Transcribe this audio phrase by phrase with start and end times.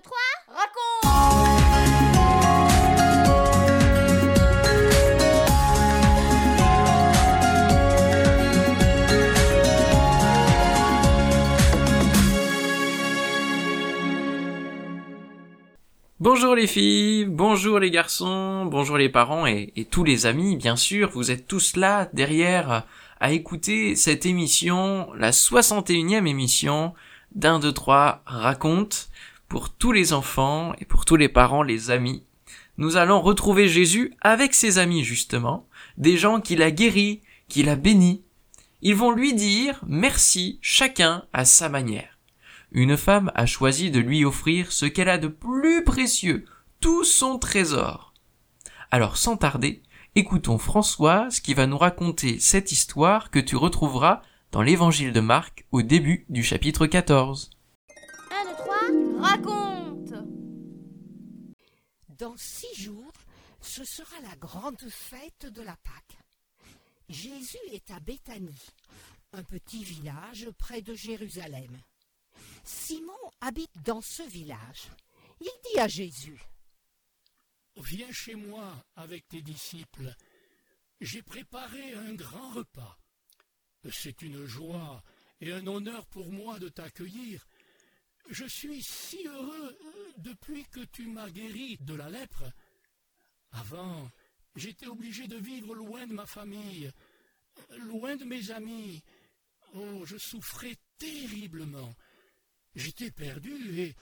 [0.00, 0.18] 2, 3,
[0.48, 1.50] raconte.
[16.18, 20.76] Bonjour les filles, bonjour les garçons, bonjour les parents et, et tous les amis, bien
[20.76, 22.84] sûr, vous êtes tous là derrière
[23.20, 26.94] à écouter cette émission, la 61e émission
[27.34, 29.10] d'un, deux, trois raconte
[29.50, 32.22] pour tous les enfants et pour tous les parents, les amis.
[32.78, 35.66] Nous allons retrouver Jésus avec ses amis justement,
[35.98, 38.22] des gens qu'il a guéris, qu'il a bénis.
[38.80, 42.16] Ils vont lui dire merci chacun à sa manière.
[42.70, 46.44] Une femme a choisi de lui offrir ce qu'elle a de plus précieux,
[46.78, 48.14] tout son trésor.
[48.92, 49.82] Alors sans tarder,
[50.14, 54.22] écoutons Françoise qui va nous raconter cette histoire que tu retrouveras
[54.52, 57.50] dans l'évangile de Marc au début du chapitre 14.
[59.22, 60.14] 1, 2, 3, raconte
[62.08, 63.12] Dans six jours,
[63.60, 66.18] ce sera la grande fête de la Pâque.
[67.08, 68.66] Jésus est à Béthanie,
[69.32, 71.80] un petit village près de Jérusalem.
[72.64, 74.90] Simon habite dans ce village.
[75.40, 76.40] Il dit à Jésus,
[77.76, 80.14] Viens chez moi avec tes disciples.
[81.00, 82.98] J'ai préparé un grand repas.
[83.90, 85.02] C'est une joie
[85.40, 87.46] et un honneur pour moi de t'accueillir.
[88.30, 92.44] Je suis si heureux euh, depuis que tu m'as guéri de la lèpre.
[93.50, 94.08] Avant,
[94.54, 96.92] j'étais obligé de vivre loin de ma famille,
[97.78, 99.02] loin de mes amis.
[99.74, 101.92] Oh, je souffrais terriblement.
[102.76, 103.96] J'étais perdu et,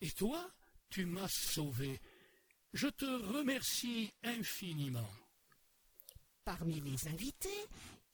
[0.00, 0.50] et toi,
[0.90, 2.00] tu m'as sauvé.
[2.72, 5.10] Je te remercie infiniment.
[6.44, 7.64] Parmi les invités,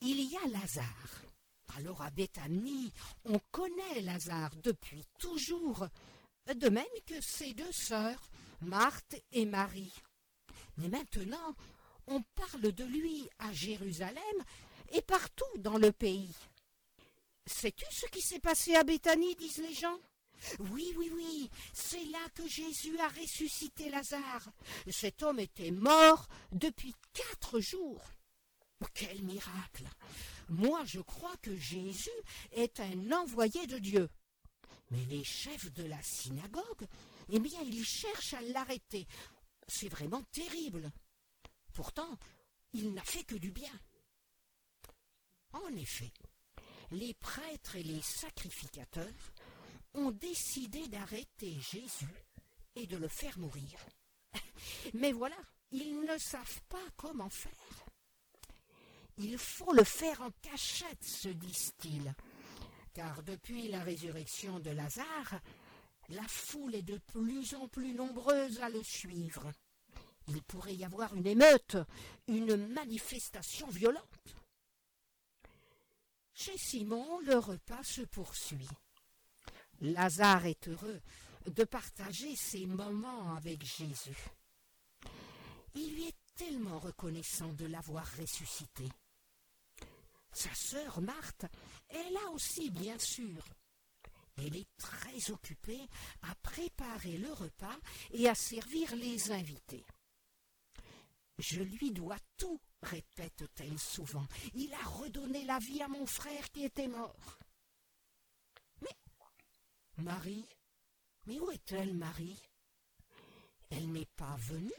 [0.02, 1.24] il y a Lazare.
[1.76, 2.92] Alors à Béthanie,
[3.24, 5.86] on connaît Lazare depuis toujours,
[6.46, 9.92] de même que ses deux sœurs, Marthe et Marie.
[10.76, 11.54] Mais maintenant,
[12.06, 14.44] on parle de lui à Jérusalem
[14.92, 16.34] et partout dans le pays.
[17.46, 19.98] Sais-tu ce qui s'est passé à Béthanie, disent les gens?
[20.70, 24.50] Oui, oui, oui, c'est là que Jésus a ressuscité Lazare.
[24.90, 28.02] Cet homme était mort depuis quatre jours.
[28.92, 29.88] Quel miracle
[30.48, 32.10] Moi, je crois que Jésus
[32.52, 34.08] est un envoyé de Dieu.
[34.90, 36.86] Mais les chefs de la synagogue,
[37.30, 39.06] eh bien, ils cherchent à l'arrêter.
[39.66, 40.90] C'est vraiment terrible.
[41.72, 42.18] Pourtant,
[42.72, 43.72] il n'a fait que du bien.
[45.52, 46.12] En effet,
[46.90, 49.32] les prêtres et les sacrificateurs
[49.94, 52.24] ont décidé d'arrêter Jésus
[52.74, 53.78] et de le faire mourir.
[54.94, 55.38] Mais voilà,
[55.70, 57.86] ils ne savent pas comment faire.
[59.18, 62.14] Il faut le faire en cachette, se disent-ils,
[62.92, 65.40] car depuis la résurrection de Lazare,
[66.08, 69.52] la foule est de plus en plus nombreuse à le suivre.
[70.28, 71.76] Il pourrait y avoir une émeute,
[72.28, 74.34] une manifestation violente.
[76.34, 78.68] Chez Simon, le repas se poursuit.
[79.80, 81.00] Lazare est heureux
[81.46, 84.16] de partager ses moments avec Jésus.
[85.74, 88.88] Il lui est tellement reconnaissant de l'avoir ressuscité.
[90.34, 91.46] Sa sœur Marthe
[91.88, 93.44] est là aussi, bien sûr.
[94.36, 95.86] Elle est très occupée
[96.22, 97.76] à préparer le repas
[98.10, 99.84] et à servir les invités.
[101.38, 104.26] Je lui dois tout, répète-t-elle souvent.
[104.54, 107.38] Il a redonné la vie à mon frère qui était mort.
[108.82, 108.96] Mais
[109.98, 110.46] Marie,
[111.26, 112.40] mais où est-elle, Marie?
[113.70, 114.72] Elle n'est pas venue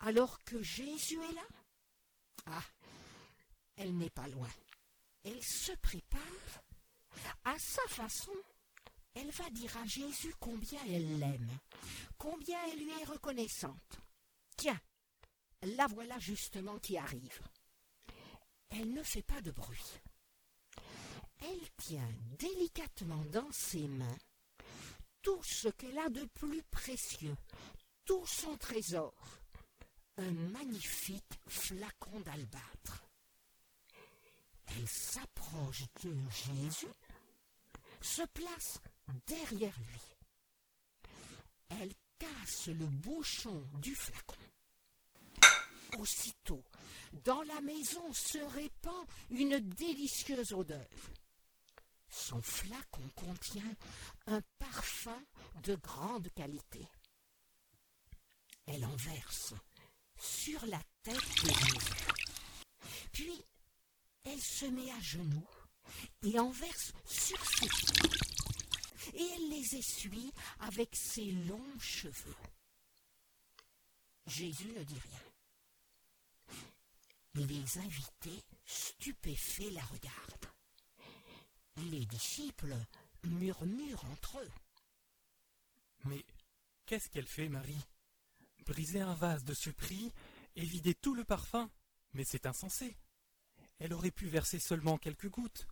[0.00, 1.46] alors que Jésus est là?
[2.46, 2.64] Ah,
[3.76, 4.48] elle n'est pas loin.
[5.24, 6.20] Elle se prépare.
[7.44, 8.32] À sa façon,
[9.14, 11.58] elle va dire à Jésus combien elle l'aime,
[12.16, 14.00] combien elle lui est reconnaissante.
[14.56, 14.80] Tiens,
[15.62, 17.40] la voilà justement qui arrive.
[18.70, 20.00] Elle ne fait pas de bruit.
[21.42, 24.18] Elle tient délicatement dans ses mains
[25.22, 27.36] tout ce qu'elle a de plus précieux,
[28.04, 29.14] tout son trésor,
[30.16, 33.09] un magnifique flacon d'albâtre.
[34.76, 36.92] Elle s'approche de Jésus,
[38.00, 38.80] se place
[39.26, 40.00] derrière lui.
[41.70, 44.36] Elle casse le bouchon du flacon.
[45.98, 46.64] Aussitôt,
[47.24, 50.88] dans la maison se répand une délicieuse odeur.
[52.08, 53.76] Son flacon contient
[54.26, 55.22] un parfum
[55.62, 56.86] de grande qualité.
[58.66, 59.54] Elle en verse
[60.18, 62.06] sur la tête de Jésus.
[63.12, 63.44] Puis,
[64.24, 65.48] elle se met à genoux
[66.22, 68.10] et en verse sur ses pieds.
[69.14, 72.36] et elle les essuie avec ses longs cheveux.
[74.26, 75.20] Jésus ne dit rien.
[77.34, 80.50] Les invités, stupéfaits, la regardent.
[81.90, 82.76] Les disciples
[83.24, 84.50] murmurent entre eux.
[86.04, 86.24] Mais
[86.86, 87.84] qu'est-ce qu'elle fait, Marie?
[88.66, 90.12] Briser un vase de ce prix
[90.56, 91.70] et vider tout le parfum?
[92.12, 92.96] Mais c'est insensé.
[93.80, 95.66] Elle aurait pu verser seulement quelques gouttes.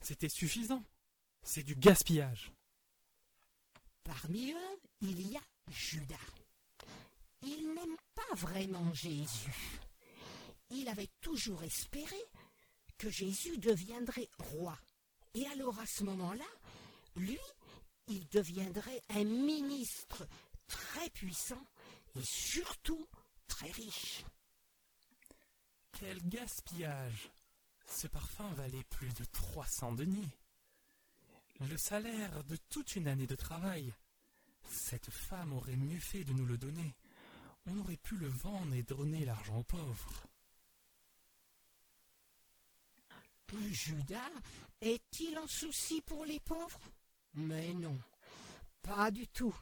[0.00, 0.84] C'était suffisant.
[1.42, 2.52] C'est du gaspillage.
[4.04, 6.16] Parmi eux, il y a Judas.
[7.42, 9.80] Il n'aime pas vraiment Jésus.
[10.70, 12.16] Il avait toujours espéré
[12.98, 14.78] que Jésus deviendrait roi.
[15.34, 16.44] Et alors à ce moment-là,
[17.16, 17.38] lui,
[18.08, 20.26] il deviendrait un ministre
[20.66, 21.64] très puissant
[22.16, 23.06] et surtout
[23.46, 24.24] très riche.
[25.98, 27.30] Quel gaspillage
[27.88, 30.30] Ce parfum valait plus de trois cents deniers.
[31.60, 33.92] Le salaire de toute une année de travail.
[34.68, 36.94] Cette femme aurait mieux fait de nous le donner.
[37.66, 40.26] On aurait pu le vendre et donner l'argent aux pauvres.
[43.70, 44.30] Judas
[44.80, 46.80] est-il en souci pour les pauvres?
[47.34, 47.98] Mais non,
[48.82, 49.54] pas du tout.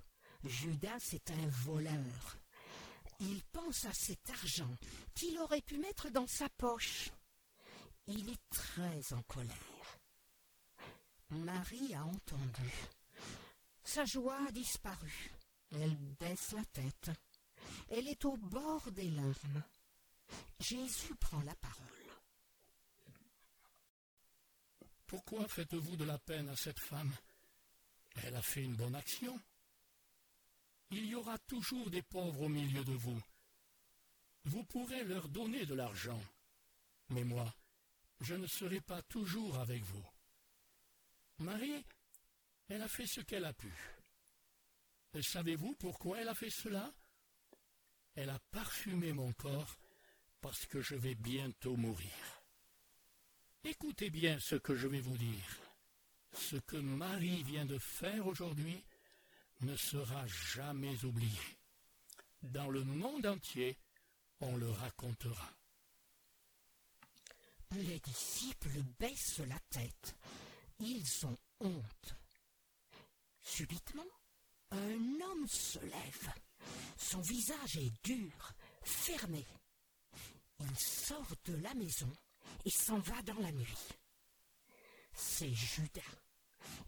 [0.44, 2.37] Judas est un voleur.
[3.20, 4.75] Il pense à cet argent
[5.14, 7.11] qu'il aurait pu mettre dans sa poche.
[8.08, 9.99] Il est très en colère.
[11.31, 12.73] Marie a entendu.
[13.82, 15.32] Sa joie a disparu.
[15.73, 17.11] Elle baisse la tête.
[17.91, 19.62] Elle est au bord des larmes.
[20.61, 21.87] Jésus prend la parole.
[25.06, 27.14] Pourquoi faites-vous de la peine à cette femme?
[28.23, 29.38] Elle a fait une bonne action.
[30.91, 33.20] Il y aura toujours des pauvres au milieu de vous.
[34.44, 36.20] Vous pourrez leur donner de l'argent.
[37.11, 37.53] Mais moi,
[38.21, 40.07] je ne serai pas toujours avec vous.
[41.39, 41.85] Marie,
[42.69, 43.73] elle a fait ce qu'elle a pu.
[45.15, 46.93] Et savez-vous pourquoi elle a fait cela?
[48.15, 49.79] Elle a parfumé mon corps
[50.41, 52.43] parce que je vais bientôt mourir.
[53.65, 55.61] Écoutez bien ce que je vais vous dire.
[56.33, 58.83] Ce que Marie vient de faire aujourd'hui
[59.61, 61.41] ne sera jamais oublié.
[62.43, 63.79] Dans le monde entier,
[64.41, 65.51] on le racontera.
[67.73, 70.17] Les disciples baissent la tête.
[70.79, 72.17] Ils ont honte.
[73.43, 74.03] Subitement,
[74.71, 76.33] un homme se lève.
[76.97, 78.53] Son visage est dur,
[78.83, 79.45] fermé.
[80.61, 82.11] Il sort de la maison
[82.65, 83.89] et s'en va dans la nuit.
[85.13, 86.01] C'est Judas.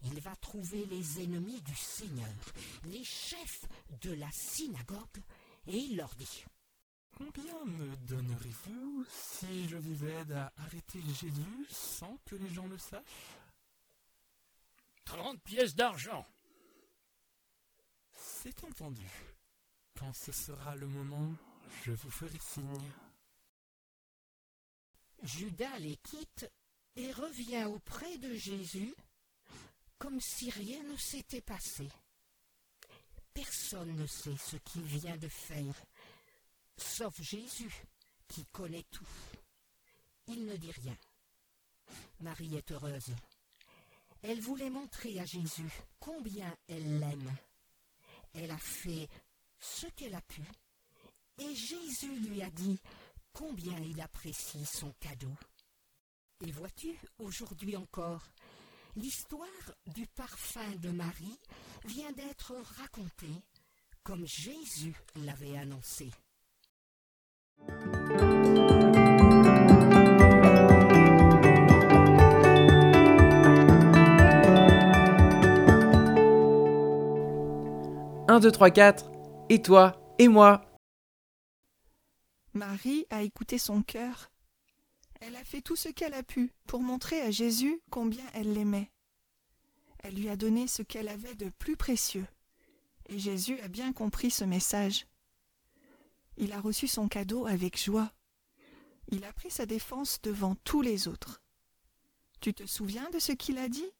[0.03, 2.53] Il va trouver les ennemis du Seigneur,
[2.85, 3.65] les chefs
[4.01, 5.23] de la synagogue,
[5.67, 6.43] et il leur dit
[7.17, 12.77] Combien me donnerez-vous si je vous aide à arrêter Jésus sans que les gens le
[12.77, 13.03] sachent?
[15.03, 16.25] Trente pièces d'argent.
[18.13, 19.09] C'est entendu.
[19.97, 21.33] Quand ce sera le moment,
[21.83, 22.91] je vous ferai signe.
[25.23, 26.49] Judas les quitte
[26.95, 28.95] et revient auprès de Jésus
[29.97, 31.89] comme si rien ne s'était passé.
[33.33, 35.75] Personne ne sait ce qu'il vient de faire,
[36.79, 37.85] sauf Jésus
[38.27, 39.07] qui connaît tout.
[40.27, 40.97] Il ne dit rien.
[42.19, 43.13] Marie est heureuse.
[44.21, 47.35] Elle voulait montrer à Jésus combien elle l'aime.
[48.33, 49.07] Elle a fait
[49.59, 50.43] ce qu'elle a pu,
[51.37, 52.79] et Jésus lui a dit
[53.33, 55.33] combien il apprécie son cadeau.
[56.45, 58.23] Et vois-tu, aujourd'hui encore,
[58.95, 59.47] l'histoire
[59.87, 61.39] du parfum de Marie
[61.85, 63.41] vient d'être racontée
[64.03, 66.11] comme Jésus l'avait annoncé.
[78.27, 79.09] Un, deux, trois, quatre.
[79.49, 80.61] Et toi Et moi
[82.53, 84.29] Marie a écouté son cœur.
[85.19, 88.91] Elle a fait tout ce qu'elle a pu pour montrer à Jésus combien elle l'aimait.
[90.03, 92.27] Elle lui a donné ce qu'elle avait de plus précieux,
[93.07, 95.07] et Jésus a bien compris ce message.
[96.39, 98.13] Il a reçu son cadeau avec joie.
[99.09, 101.43] Il a pris sa défense devant tous les autres.
[102.39, 103.91] Tu te souviens de ce qu'il a dit?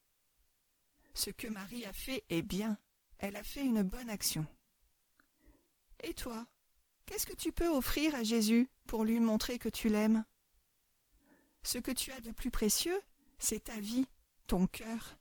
[1.12, 2.78] Ce que Marie a fait est bien.
[3.18, 4.46] Elle a fait une bonne action.
[6.02, 6.46] Et toi
[7.04, 10.24] Qu'est-ce que tu peux offrir à Jésus pour lui montrer que tu l'aimes?
[11.62, 13.02] Ce que tu as de plus précieux,
[13.38, 14.06] c'est ta vie,
[14.46, 15.18] ton cœur.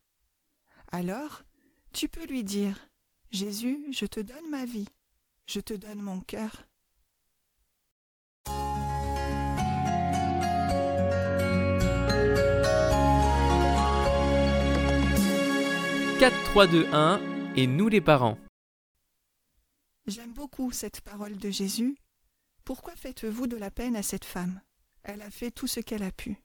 [0.94, 1.44] Alors,
[1.92, 2.88] tu peux lui dire
[3.32, 4.88] Jésus, je te donne ma vie,
[5.48, 6.69] je te donne mon cœur.
[16.20, 17.22] 4, 3, 2, 1
[17.56, 18.38] et nous les parents.
[20.06, 21.98] J'aime beaucoup cette parole de Jésus.
[22.66, 24.60] Pourquoi faites-vous de la peine à cette femme?
[25.04, 26.36] Elle a fait tout ce qu'elle a pu.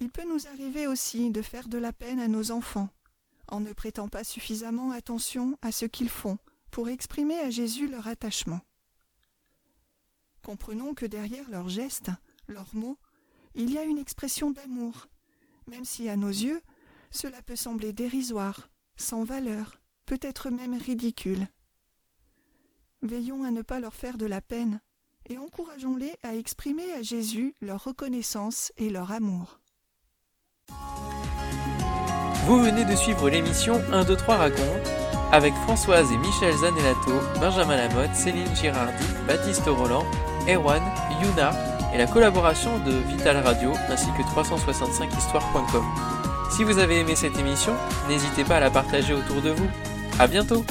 [0.00, 2.88] Il peut nous arriver aussi de faire de la peine à nos enfants,
[3.46, 6.38] en ne prêtant pas suffisamment attention à ce qu'ils font
[6.72, 8.62] pour exprimer à Jésus leur attachement.
[10.42, 12.10] Comprenons que derrière leurs gestes,
[12.48, 12.98] leurs mots,
[13.54, 15.06] il y a une expression d'amour,
[15.68, 16.60] même si à nos yeux,
[17.10, 21.46] cela peut sembler dérisoire, sans valeur, peut-être même ridicule.
[23.02, 24.80] Veillons à ne pas leur faire de la peine
[25.28, 29.60] et encourageons-les à exprimer à Jésus leur reconnaissance et leur amour.
[32.46, 34.88] Vous venez de suivre l'émission 1, 2, 3 raconte
[35.32, 40.06] avec Françoise et Michel Zanellato, Benjamin Lamotte, Céline Girardi, Baptiste Roland,
[40.48, 40.82] Erwan,
[41.22, 41.52] Yuna
[41.92, 46.17] et la collaboration de Vital Radio ainsi que 365histoire.com.
[46.50, 47.74] Si vous avez aimé cette émission,
[48.08, 49.68] n'hésitez pas à la partager autour de vous.
[50.18, 50.64] À bientôt!